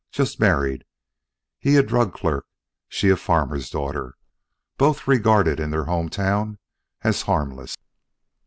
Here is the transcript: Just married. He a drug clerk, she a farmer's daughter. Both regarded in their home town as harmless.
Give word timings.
Just 0.11 0.39
married. 0.39 0.83
He 1.59 1.75
a 1.75 1.83
drug 1.83 2.11
clerk, 2.11 2.47
she 2.89 3.09
a 3.09 3.15
farmer's 3.15 3.69
daughter. 3.69 4.15
Both 4.79 5.07
regarded 5.07 5.59
in 5.59 5.69
their 5.69 5.83
home 5.85 6.09
town 6.09 6.57
as 7.03 7.21
harmless. 7.21 7.77